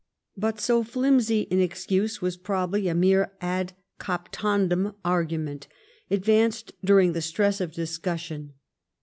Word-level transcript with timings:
But 0.35 0.59
so 0.59 0.81
flimsy 0.83 1.47
an 1.51 1.59
excuse 1.61 2.23
was 2.23 2.35
probably 2.35 2.87
a 2.87 2.95
mere 2.95 3.33
ad 3.39 3.73
captandum 3.99 4.95
argument 5.05 5.67
advanced 6.09 6.73
during 6.83 7.13
the 7.13 7.21
stress 7.21 7.61
of 7.61 7.73
discussion. 7.73 8.53